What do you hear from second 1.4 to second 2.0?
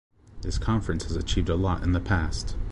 a lot in the